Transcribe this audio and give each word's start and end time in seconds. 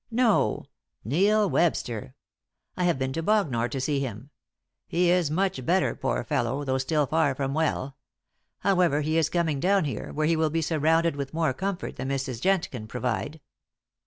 "No; 0.09 0.65
Neil 1.05 1.47
Webster. 1.47 2.15
I 2.75 2.85
have 2.85 2.97
been 2.97 3.13
to 3.13 3.21
Bognor 3.21 3.69
to 3.69 3.79
see 3.79 3.99
him. 3.99 4.31
He 4.87 5.11
is 5.11 5.29
much 5.29 5.63
better, 5.63 5.93
poor 5.95 6.23
fellow, 6.23 6.63
though 6.63 6.79
still 6.79 7.05
far 7.05 7.35
from 7.35 7.53
well. 7.53 7.95
However, 8.61 9.01
he 9.01 9.19
is 9.19 9.29
coming 9.29 9.59
down 9.59 9.85
here, 9.85 10.11
where 10.11 10.25
he 10.25 10.35
will 10.35 10.49
be 10.49 10.63
surrounded 10.63 11.15
with 11.15 11.35
more 11.35 11.53
comfort 11.53 11.97
than 11.97 12.09
Mrs. 12.09 12.41
Jent 12.41 12.71
can 12.71 12.87
provide. 12.87 13.41